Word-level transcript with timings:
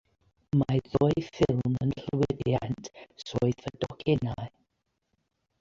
Mae'r 0.61 0.87
ddwy 0.87 1.23
ffilm 1.25 1.75
yn 1.87 1.93
llwyddiant 1.99 2.91
swyddfa 3.25 3.77
docynnau. 3.85 4.51